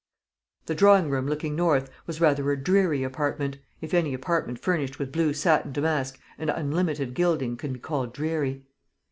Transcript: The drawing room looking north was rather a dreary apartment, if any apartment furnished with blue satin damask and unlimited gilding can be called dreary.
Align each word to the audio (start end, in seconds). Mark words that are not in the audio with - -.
The 0.65 0.73
drawing 0.73 1.11
room 1.11 1.27
looking 1.27 1.55
north 1.55 1.91
was 2.07 2.19
rather 2.19 2.49
a 2.51 2.57
dreary 2.57 3.03
apartment, 3.03 3.59
if 3.81 3.93
any 3.93 4.15
apartment 4.15 4.57
furnished 4.59 4.97
with 4.97 5.11
blue 5.11 5.31
satin 5.31 5.71
damask 5.71 6.19
and 6.39 6.49
unlimited 6.49 7.13
gilding 7.13 7.55
can 7.55 7.73
be 7.73 7.79
called 7.79 8.11
dreary. 8.11 8.65